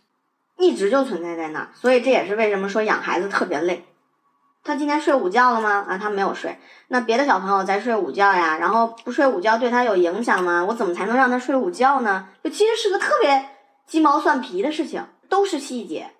[0.58, 3.84] 一直就存在在那，所以这也是为什么说养孩子特别累。
[4.62, 5.84] 他今天睡午觉了吗？
[5.88, 6.56] 啊，他没有睡。
[6.86, 10.64] 那别的小朋友在睡午觉呀，然后不睡午觉对他有影响吗？
[10.66, 12.28] 我怎么才能让他睡午觉呢？
[12.44, 13.46] 就其实是个特别
[13.88, 16.12] 鸡毛蒜皮的事情，都是细节。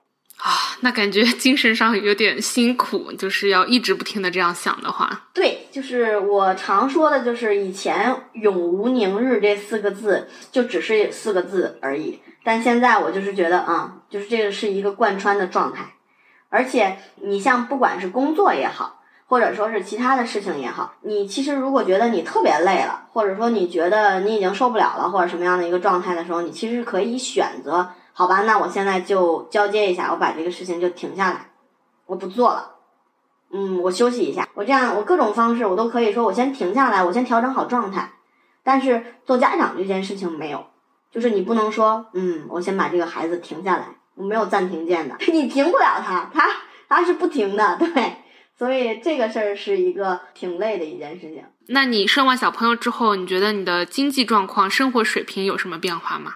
[0.43, 5.29] 啊，那感觉精神上有点辛苦，就是要一直不停的这样想的话。
[5.35, 15.95] 对，就是我常说的，就是以前“永无宁日”这四个字就只是四个字而已，但现在我就是觉得啊，就是这个是一个贯穿的状态。
[16.49, 27.89] 而且你像不管是工作也好，或者说是其他的事情也好，你其实如果觉得你特别累了，或者说你觉得你已经受不了了，或者什么样的一个状态的时候，你其实可以选择，
[28.21, 31.53] 好吧，那我现在就交接一下，我把这个事情就停下来，
[32.05, 32.75] 我不做了。
[33.51, 38.13] 嗯，我休息一下，我这样，我各种方式我都可以说，我先停下来，我先调整好状态。
[38.63, 40.67] 但是做家长这件事情没有，
[41.11, 46.47] 就是你不能说，嗯，我先把这个孩子停下来，我没有暂停键的， 你停不了他，他
[46.91, 48.17] 他是不停的，对，
[48.59, 51.43] 所以这个事儿是一个挺累的一件事情。
[51.69, 56.35] 那你生完小朋友之后，你觉得你的经济状况、生活水平有什么变化吗？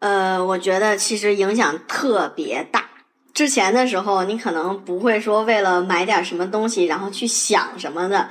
[0.00, 2.86] 呃，我觉得其实影响特别大。
[3.32, 8.28] 之前的时候，你可能不会说为了买点什么东西，然后去想什么的。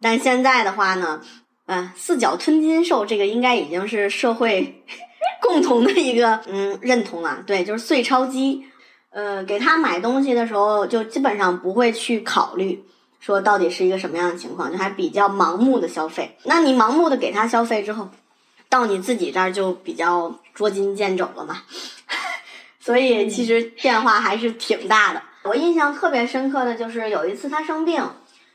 [0.00, 1.20] 但现在的话呢，
[1.66, 4.84] 嗯，四脚吞金兽这个应该已经是社会
[5.40, 7.42] 共同的一个嗯认同了。
[7.46, 8.64] 对，就是碎钞机。
[9.10, 12.84] 呃，给他买东西的时候，就基本上不会去考虑
[13.18, 16.36] 说到底是一个什么样的情况，就还比较盲目的消费。
[16.44, 18.10] 那你盲目的给他消费之后，
[18.68, 21.62] 到你自己这儿就比较捉襟见肘了嘛。
[22.80, 25.22] 所以其实变化还是挺大的。
[25.42, 28.02] 我印象特别深刻的就是有一次他生病，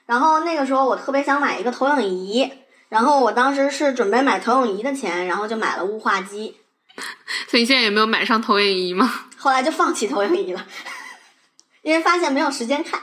[0.06, 2.52] 然后那个时候我特别想买一个投影仪，
[2.90, 6.58] 然后我当时是准备买投影仪的钱，然后就买了雾化机。
[7.48, 9.26] 所以你现在也没有买上投影仪吗？
[9.38, 10.66] 后来就放弃投影仪了，
[11.82, 13.02] 因为发现没有时间看。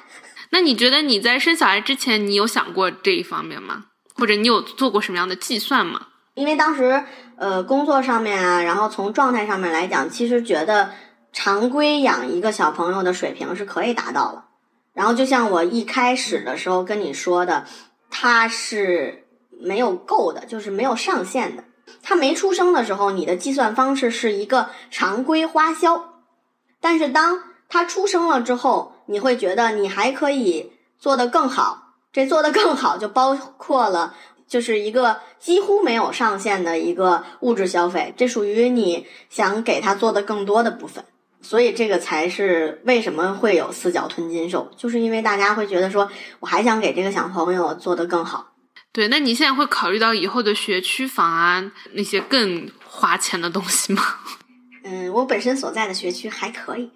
[0.50, 3.84] 那你觉得你在生小孩之前，你有想过这一方面吗？
[4.14, 6.07] 或者你有做过什么样的计算吗？
[6.38, 7.04] 因为当时
[7.36, 10.90] 呃工作上面啊，然后从状态上面来讲，其实觉得。
[11.30, 14.46] 常规养一个小朋友的水平是可以达到了，
[14.94, 17.66] 然后就像我一开始的时候跟你说的，
[18.10, 19.26] 他是
[19.60, 21.64] 没有够的，就是没有上限的。
[22.02, 26.14] 他没出生的时候，你的计算方式是一个常规花销，
[26.80, 31.92] 但是当他出生了之后，你会觉得你还可以做得更好。
[32.10, 34.14] 这做得更好就包括了，
[34.48, 41.04] 就是一个几乎没有上限的一个物质消费，这属于你想给他做的更多的部分。
[41.40, 48.54] 所以这个才是为什么会有四脚吞金兽，就是因为大家会觉得说，我还想给这个小朋友做得更好。
[48.90, 54.02] 对，那你现在会考虑到以后的学区房啊那些更花钱的东西吗？
[54.82, 56.90] 嗯，我本身所在的学区还可以，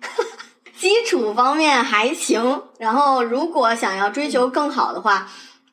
[0.77, 2.62] 基础方面还行。
[2.79, 5.31] 然后如果想要追求更好的话，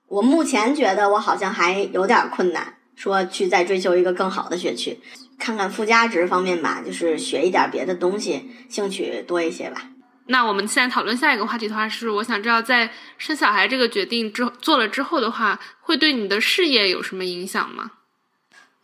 [0.09, 4.99] 我目前觉得我好像还有点困难，说去再追求一个更好的学区。
[5.37, 9.83] 看看附加值方面吧，就是学一点别的东西，兴趣多一些吧。
[10.25, 17.91] 那我们现在讨论下一个话题的话，是我想知道，在生小孩这个决定之做了之后的话，会对你的事业有什么影响吗？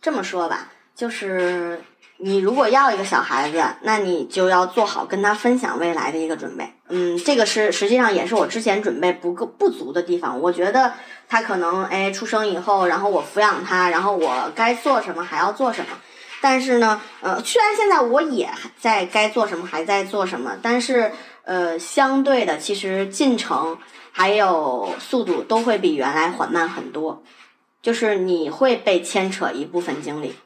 [0.00, 1.80] 这么说吧，就是
[2.16, 6.72] 你如果要一个小孩子，那你就要做好跟他分享未来的一个准备。
[6.88, 10.40] 嗯，这个是实际上也是我之前准备不够不足的地方。
[10.40, 10.94] 我觉得
[11.28, 15.88] 他可能哎出生以后，然后我抚养他，然后我该做什么还要做什么。
[16.40, 21.10] 但是呢，呃，虽然现在我也在该做什么还在做什么，但是
[21.44, 23.78] 呃，相对的，其实进程
[24.12, 27.22] 还有速度都会比原来缓慢很多，
[27.82, 30.36] 就是你会被牵扯一部分精力。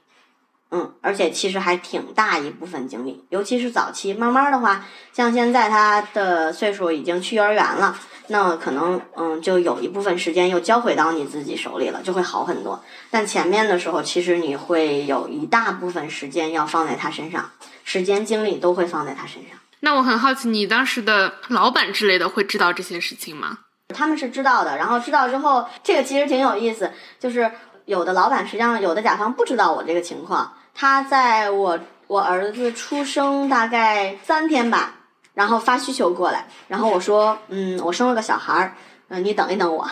[0.73, 4.15] 嗯，而且其实还挺大一部分精力，尤其是早期。
[4.15, 7.99] 慢慢的话，像现在他的岁数已经去幼儿园了，
[8.33, 12.83] 那可能嗯，就有一部分时间又交回到你自己手里了，就会好很多。
[13.11, 17.51] 但前面的时候，其实你会有一大部分时间要放在他身上，
[17.85, 19.59] 时间精力都会放在他身上。
[19.81, 23.59] 那我很好奇，你当时的老板之类的会知道这些事情吗？
[23.89, 27.51] 他们是知道的，然后知道之后，这个其实挺有意思，就是
[27.87, 30.55] 有的老板实际上有的甲方不知道我这个情况。
[30.73, 34.95] 他在我我儿子出生大概三天吧，
[35.35, 38.75] 然后发需求过来，然后我说，嗯，我生了个小孩儿，
[39.09, 39.87] 嗯，你等一等我。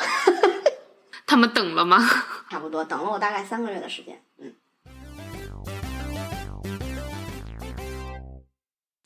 [1.26, 1.98] 他们等了吗？
[2.50, 4.20] 差不多，等了我大概三个月的时间，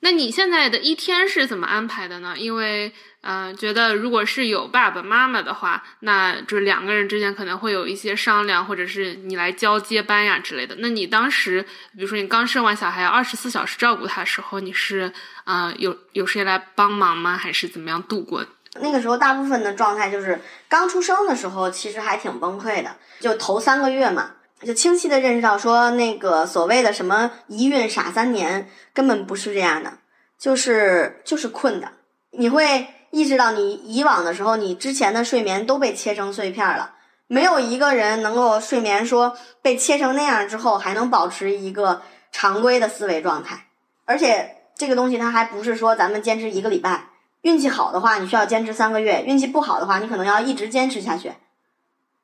[0.02, 2.34] 那你现在的一天是怎么安排的呢？
[2.36, 2.92] 因为。
[3.24, 10.74] 嗯，觉得如果是有爸爸妈妈的话，那就两个人之间可能会有一些商量，或者是你来交接班呀之类的。
[10.80, 11.62] 那你当时，
[11.94, 15.12] 比如说你刚生完小孩，二十四小时照顾他时候，你是
[15.44, 17.36] 啊有有谁来帮忙吗？
[17.36, 18.44] 还是怎么样度过？
[18.80, 24.32] 那个时候大部分的状态就是刚出生的时候，其实还挺崩溃的，就头三个月嘛，
[24.64, 29.94] 就清晰的认识到说那个所谓的什么一孕傻三年，根本不是这样的，
[30.38, 31.92] 就是就是困的，
[32.30, 32.86] 你会。
[33.14, 36.94] 意识到你以往的时候，你之前的睡眠都被切成碎片了，
[37.26, 43.66] 没有一个人能够睡眠说被切成那样之后还能保持一个常规的思维状态。
[44.06, 47.10] 而且这个东西它还不是说咱们坚持一个礼拜，
[47.42, 51.34] 运气好的话，你需要坚持三个月；运气不好的话，你可能要一直坚持下去。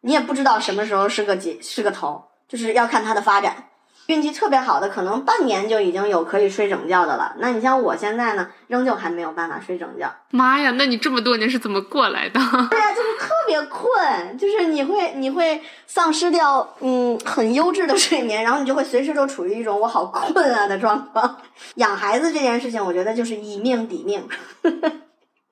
[0.00, 3.64] 你也不知道什么时候是个结是个头，就是要看它的发展。
[4.06, 7.34] 运气特别好的，可能半年就已经有可以睡整觉的了。
[7.40, 10.10] 那你像我现在呢，仍旧还没有办法睡整觉。
[10.30, 12.40] 妈呀，那你这么多年是怎么过来的？
[12.70, 21.36] 对呀，就是特别困，就是你会你会丧失掉嗯很优质的睡眠，然后你就会随时都处于一种我好困啊的状况。
[21.74, 24.26] 养孩子这件事情，我觉得就是以命抵命。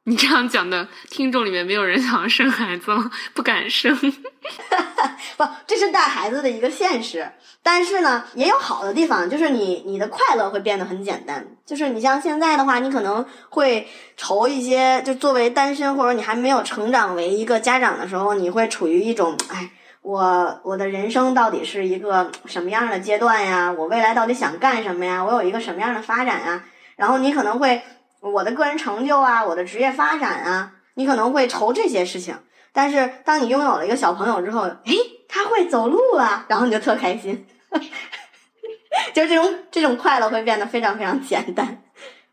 [0.08, 3.10] 你这样讲的，听众里面没有人想要生孩子吗？
[3.34, 3.92] 不敢生。
[5.36, 7.28] 不，这是带孩子的一个现实。
[7.60, 11.44] 但是呢，也有好的地方，就是你你的快乐会变得很简单。
[11.64, 23.74] 就是你像现在的话，你可能会愁一些，就作为单身或者你还没有成长为一个家长的时候，你会处于一种，哎，我我的人生到底是一个什么样的阶段呀？
[23.76, 25.24] 我未来到底想干什么呀？
[25.24, 26.64] 我有一个什么样的发展啊？
[26.94, 27.82] 然后你可能会。
[28.30, 32.36] 我的个人成就啊，我的职业发展啊，你可能会愁这些事情。
[32.72, 34.94] 但是当你拥有了一个小朋友之后，诶，
[35.28, 37.46] 他会走路了，然后你就特开心，
[39.14, 41.82] 就这种这种快乐会变得非常非常简单，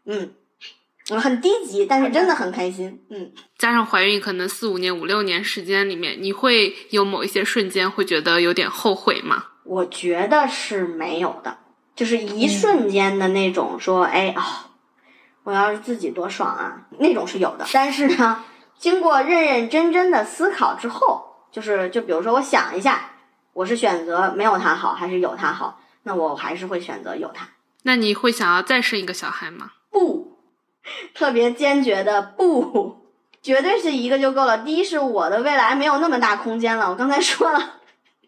[0.05, 0.33] 嗯，
[1.17, 3.31] 很低级，但是真的很开心，嗯。
[3.57, 9.45] 加上怀孕，可能四五年、五六年时间里面，你会有某一些瞬间会觉得有点后悔吗？
[9.63, 11.59] 我觉得是没有的，
[11.95, 14.71] 就是一瞬间的那种说，哎啊。
[15.43, 17.65] 我要是自己多爽啊，那种是有的。
[17.73, 18.43] 但是呢，
[18.77, 23.11] 经过认认真真的思考之后，就是就比如说，我想一下，
[23.53, 25.79] 我是选择没有他好，还是有他好？
[26.03, 27.47] 那我还是会选择有他。
[27.83, 29.71] 那你会想要再生一个小孩吗？
[29.89, 30.37] 不，
[31.13, 33.05] 特别坚决的不，
[33.41, 34.59] 绝对是一个就够了。
[34.59, 37.79] 第一是我的未来没有那么大空间了，我刚才说了，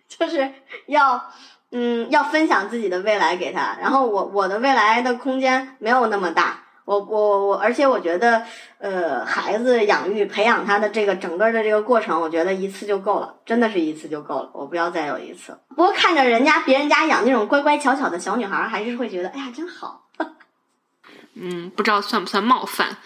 [0.10, 0.54] 就是
[0.88, 1.32] 要
[1.71, 6.64] 嗯要分享自己的未来给他，然后我我的未来的空间没有那么大。
[6.86, 8.45] 我我我，而且我觉得，
[8.78, 15.58] 呃，孩子养育培养他的这个整个的这个过程，我觉得一次就够了，真的是一次就够了，我不要再有一次。
[15.69, 20.10] 不过看着人家别人家养那种乖乖巧巧的小女孩，还是会觉得，哎呀，真好。
[21.34, 22.98] 嗯，不知道算不算冒犯？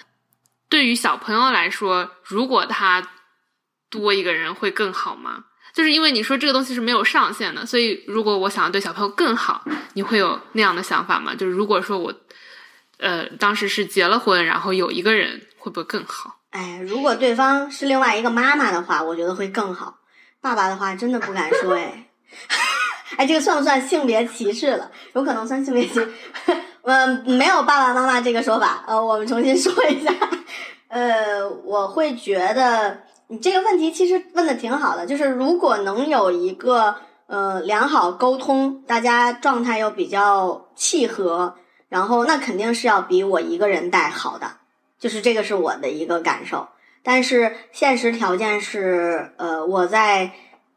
[0.68, 3.02] 对于小朋友来说，如果他
[3.90, 5.46] 多一个人会更好吗？
[5.74, 9.64] 就是因为你说这个东西是没有上限的，所以如果我想要对小朋友更好，
[9.94, 11.34] 你会有那样的想法吗？
[11.34, 12.14] 就是如果说我。
[13.00, 16.36] 呃，当时是结了婚，然后有一个人会不会更好？
[16.52, 19.96] 哎，如果对方是另外一个妈妈的话，我觉得会更好。
[20.42, 22.08] 爸爸的话，真的不敢说哎。
[23.18, 24.92] 哎，这个算不算性别歧视了？
[25.14, 26.00] 有可能算性别歧。
[26.84, 28.84] 嗯， 没有爸爸妈妈这个说法。
[28.88, 30.14] 呃，我们重新说一下。
[30.88, 36.96] 呃，我会觉得你这个问题其实问的挺好的，就是如果能有一个
[37.28, 41.56] 呃良好沟通，大家状态又比较契合。
[41.90, 44.58] 然后那肯定是要比我一个人带好的，
[45.00, 46.70] 就是这个是我的一个感受。
[47.02, 50.32] 但是现实条件是，呃，我在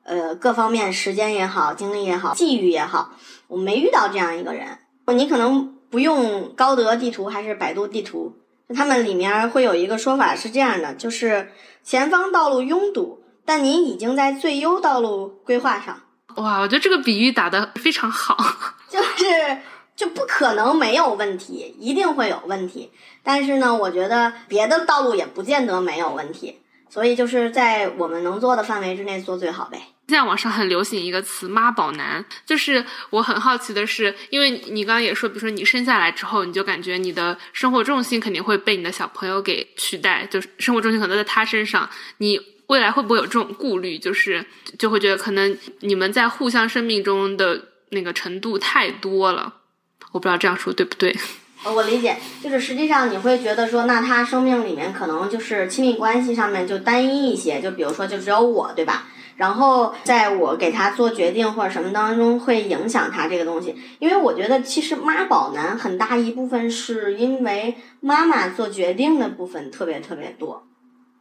[0.05, 3.12] 呃各方面时间也好，精力也好，际遇也好，
[3.48, 4.79] 我没遇到这样一个人。
[5.09, 8.37] 你可能不用高德地图还是百度地图，
[8.75, 16.01] 他们里面会有一个说法是这样的，就是前方道路拥堵，但您已经在最优道路规划上。
[16.37, 18.37] 哇，我觉得这个比喻打得非常好，
[18.88, 19.59] 就是。
[19.94, 22.90] 就不可能没有问题，一定会有问题。
[23.22, 29.81] 但是呢，我觉得别的道路也不见得没有问题，所以就是在我们能做的范围之内做最好呗。
[30.09, 41.88] 现在网上很流行一个词“妈宝男”，就是我很好奇的是，因为你刚刚也说，比如说你生下来之后，你就感觉你的生活重心肯定会被你的小朋友给取代，就是生活重心可能在他身上。
[42.18, 43.96] 你未来会不会有这种顾虑？
[43.96, 44.44] 就是
[44.78, 49.61] 就会觉得可能你们在互相生命中的那个程度太多了。
[50.12, 51.14] 我不知道这样说对不对？
[51.64, 59.07] 呃我理解，就是实际上你会觉得说，那他生命里面可能就是亲密关系上面就单一一些，就比如说就只有我，对吧？
[59.37, 70.66] 然后在我给他做决定或者什么当中会影响他这个东西，因为我觉得其实妈宝男很大一部分是因为妈妈做决定的部分特别特别多，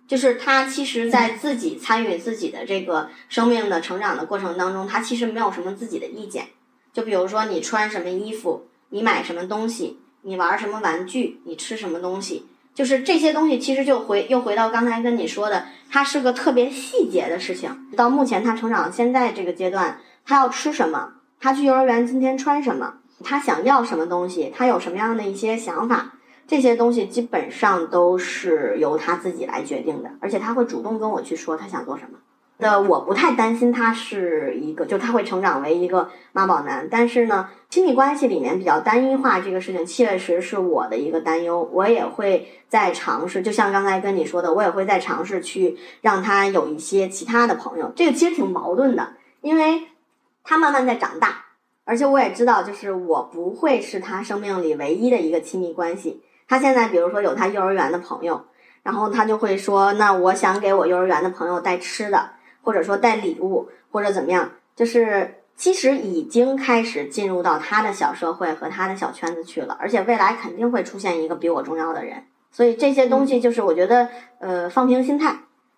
[0.07, 6.47] 就是他其实在自己参与自己的这个生命的成长的过程当中，他其实没有什么自己的意见，
[6.91, 8.65] 就比如说你穿什么衣服。
[8.93, 9.99] 你买什么东西？
[10.21, 11.39] 你玩什么玩具？
[11.45, 12.45] 你吃什么东西？
[12.73, 17.87] 就是这些东西，其实就回又回到刚才跟你说的，它是个特别细节的事情。
[17.95, 21.13] 到目前他成长现在这个阶段，他要吃什么？
[21.39, 22.95] 他去幼儿园今天穿什么？
[23.23, 24.51] 他想要什么东西？
[24.53, 26.13] 他有什么样的一些想法？
[26.45, 32.17] 这些东西基本上都是由他自己来决定的，而且他会主动跟我去说他想做什么。
[32.61, 36.87] 的我不太担心他是一个，就他会成长为一个妈宝男。
[36.89, 41.69] 但是呢，亲密关系里面比较单一化这个事情，确实是我的一个担忧。
[41.73, 47.91] 我也会在尝试，就像刚才跟你说的，我也会在尝试去让他有一些其他的朋友。
[47.95, 49.81] 这个其实挺矛盾的，因为
[50.43, 51.45] 他慢慢在长大，
[51.83, 56.21] 而且我也知道，就是我不会是他生命里唯一的一个亲密关系。
[56.47, 58.45] 他现在比如说有他幼儿园的朋友，
[58.83, 62.31] 然后他就会说：“那我想给我幼儿园的朋友带吃的。”
[62.61, 74.09] 或者说带礼物，或者怎么样，就是其实已经开始进入到他的小社会和他的小圈子去了，而且未来肯定会出现一个比我重要的人，所以这些东西就是我觉得，
[74.39, 75.35] 呃，放平心态，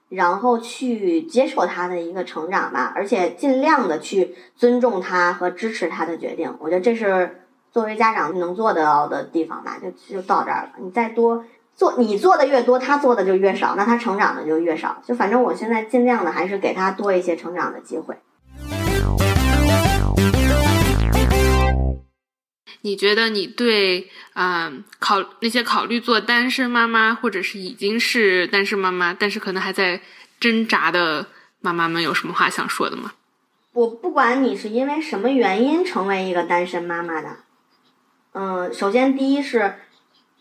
[0.09, 11.43] 然后去接受他的一个成长吧，而且尽量的去尊重他和支持他的决定，我觉得这是作为家长能做得到的地方吧，就就到这儿了，你再多。
[11.75, 15.01] 做你做的越多，他做的就越少，那他成长的就越少。
[15.05, 18.15] 就反正我现在尽量的还是给他多一些成长的机会。
[22.81, 30.01] 你觉得你对嗯考那些考虑做单身妈妈，或者是已经是单身妈妈，但是可能还在
[30.39, 31.25] 挣扎的
[31.59, 33.13] 妈妈们有什么话想说的吗？
[33.73, 37.37] 我不管你是因为什么原因成为一个单身妈妈的，
[38.33, 39.73] 嗯，首先第一是。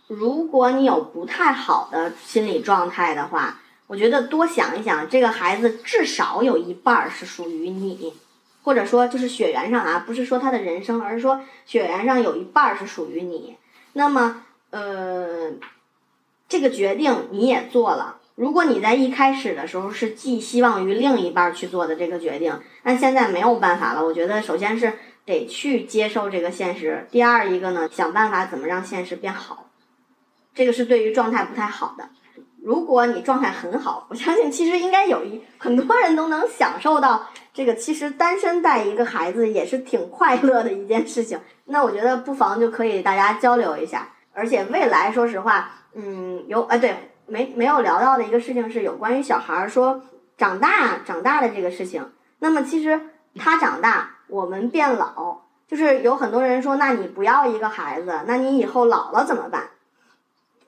[0.08, 8.14] 如果你有不太好的心理状态的话，我觉得多想一想，这个孩子至少有一半儿是属于你，
[8.62, 13.56] 或者说就是血缘上啊，不是说他的人生，而是说血缘上有一半儿是属于你。
[13.94, 15.50] 那么，呃，
[16.48, 18.18] 这个决定你也做了。
[18.34, 24.04] 如果你在一开始的时候是寄希望于另一半去做的这个决定，那现在没有办法了。
[24.04, 24.94] 我觉得首先是
[25.26, 29.68] 得去接受这个现实，第二一个呢，想办法怎么让现实变好。
[30.54, 32.08] 这个是对于状态不太好的。
[32.62, 37.74] 如果你状态很好，我相信其实应该有一很多人都能享受到这个。
[37.74, 41.40] 其实单身带一个孩子也是挺快乐的一件事情。
[41.64, 44.08] 那我觉得不妨就可以大家交流一下。
[44.32, 50.00] 而且未来说实话，嗯，有哎对，没没有聊到的一个事情是有关于小孩儿说
[50.38, 52.12] 长大长大的这个事情。
[52.38, 53.00] 那么其实
[53.36, 59.64] 他长大，我们变老，就是有很多人说，那你不要一个孩子，那你以后老了怎么办？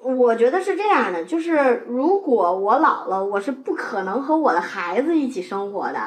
[0.04, 5.98] 我觉得是这样的，就是如果我老了，我是不可能和我的孩子一起生活的。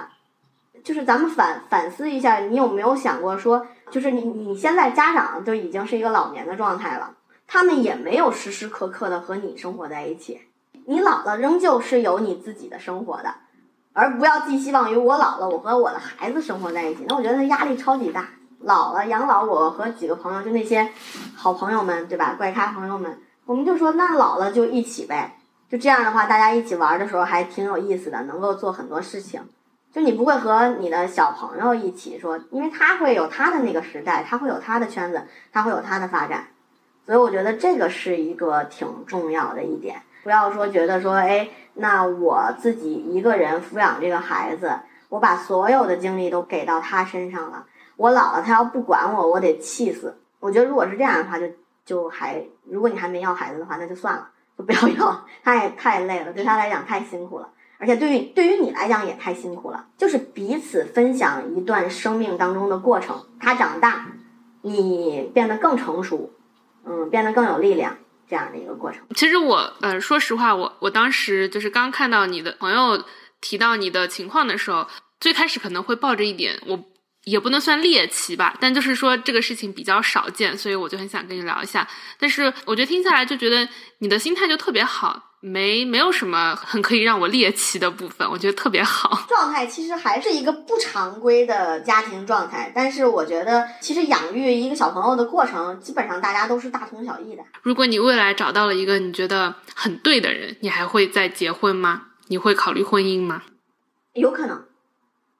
[0.83, 7.15] 就是咱们反反思一下，你有没有想过说，就是你你现在家长就已经是一个老年的状态了，
[7.47, 10.39] 他们也没有时时刻刻的和你生活在一起。
[10.85, 13.33] 你老了仍旧是有你自己的生活的，
[13.93, 17.03] 而不要寄希望于我老了我和我的孩子生活在一起。
[17.09, 18.29] 那我觉得他压力超级大。
[18.59, 20.89] 老了养老，我和几个朋友就那些
[21.35, 22.35] 好朋友们，对吧？
[22.37, 23.19] 怪咖朋友们。
[23.47, 25.37] 我们就说，那老了就一起呗，
[25.69, 29.41] 就这样的话，大家一起玩的时候还挺有意思的，能够做很多事情。
[29.93, 35.23] 就你不会和你的小朋友一起说，因为他会有他的那个时代，他会有他的圈子，
[35.53, 36.47] 他会有他的发展。
[37.05, 40.01] 所以我觉得这个是一个挺重要的一点。
[40.25, 44.77] 不要说觉得说，哎，那我自己一个人抚养这个孩子，
[45.07, 50.17] 我把所有的精力都给到他身上了，我老了他要不管我，我得气死。
[50.41, 51.45] 我觉得如果是这样的话，就。
[51.87, 59.87] 就还，如果你还没要孩子的话，那就算了，就不要要， 他也太累了，对他来讲太辛苦了，而且对于对于你来讲也太辛苦了。
[59.97, 64.07] 就是彼此分享一段生命当中的过程，他长大，
[64.63, 66.29] 你变得更成熟，
[66.85, 67.95] 嗯，变得更有力量，
[68.27, 69.01] 这样的一个过程。
[69.15, 73.01] 其实我，呃，说实话，我我当时就是刚看到你的朋友
[73.39, 74.85] 提到你的情况的时候，
[75.21, 76.83] 最开始可能会抱着一点我。
[77.27, 81.85] 也不能算猎奇吧，但就是说这个事情比较少见，所以我就很想跟你聊一下。
[82.17, 83.67] 但是我觉得听下来就觉得
[83.99, 89.25] 你的心态就特别好，没没有什么很可以让我猎奇的部分，我觉得特别好。
[89.27, 97.43] 状态其实还是一个不常规的家庭状态，但是我觉得其实养育一个小朋友的过程，基本上大家都是大同小异的。
[97.61, 102.03] 如果你未来找到了一个你觉得很对的人，你还会再结婚吗？
[102.27, 103.43] 你会考虑婚姻吗？
[104.13, 104.63] 有可能。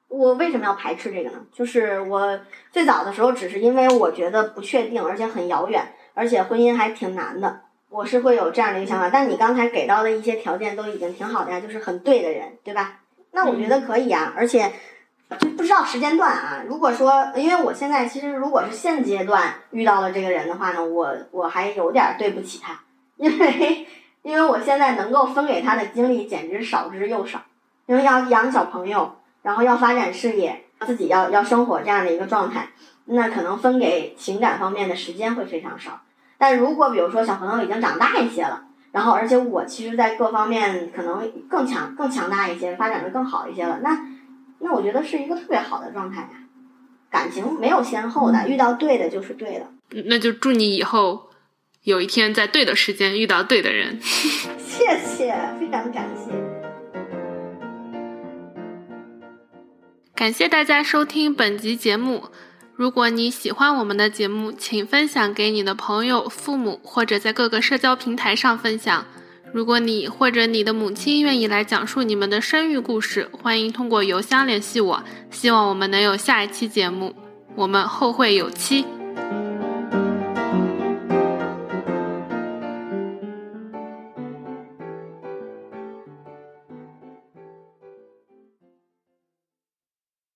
[0.08, 1.38] 我为什么要排斥这个呢？
[1.52, 2.40] 就是我
[2.72, 9.10] 最早的时候，只是因为我觉得不确定，而且很遥远，而且婚姻还挺难的，我是会有这样的一个想法。
[9.10, 13.00] 但你刚才给到的一些条件都已经挺好的呀，就是很对的人，对吧？
[13.32, 14.72] 那我觉得可以啊，而且
[15.38, 16.62] 就不知道时间段啊。
[16.66, 22.80] 如果说，因为我现在其实如果是现阶段遇到了这个人的话呢，我我还有点对不起他，
[23.18, 23.86] 因为
[24.22, 27.42] 因为我现在能够分给他的精力简直少之又少，
[27.84, 29.14] 因为要养小朋友。
[29.48, 32.68] 然后要发展事业，自己要要生活这样的一个状态，
[33.06, 36.02] 那可能分给情感方面的时间会非常少。
[36.36, 43.98] 但如果比如说小朋友已经长大一些了，然后而且我其实在各方面可能更强更强大一些，发展的更好一些了，那
[44.58, 46.28] 那我觉得是一个特别好的状态呀。
[47.10, 49.66] 感情没有先后的，遇到对的就是对的。
[50.04, 51.30] 那就祝你以后
[51.84, 53.98] 有一天在对的时间遇到对的人。
[54.60, 56.37] 谢谢，非常感谢。
[60.18, 62.24] 感谢大家收听本集节目。
[62.74, 69.06] 如果你喜欢我们的节目，请分享给你的朋友、父母，或者在各个社交平台上分享。
[69.52, 75.00] 如果你或者你的母亲愿意来讲述你们的生育故事，欢迎通过邮箱联系我。
[75.30, 77.14] 希望我们能有下一期节目，
[77.54, 78.84] 我们后会有期。